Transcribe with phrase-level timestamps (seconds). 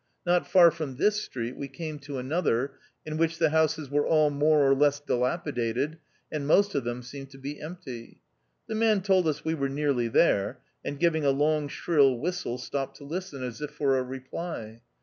[0.25, 2.71] Not far from this street, we came to another,
[3.05, 5.99] in which the houses were all more or less dilapidated,
[6.31, 8.19] and most of them seemed to be empty.
[8.67, 12.97] The man told us we were" nearly there," and giving a long shrill whistle, stopped
[12.97, 14.81] to listen as if for a reply.